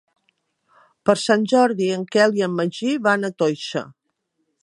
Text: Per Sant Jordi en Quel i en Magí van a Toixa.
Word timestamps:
Per 1.09 1.15
Sant 1.23 1.43
Jordi 1.51 1.91
en 1.97 2.07
Quel 2.15 2.35
i 2.41 2.45
en 2.47 2.57
Magí 2.61 2.95
van 3.09 3.27
a 3.29 3.33
Toixa. 3.43 3.85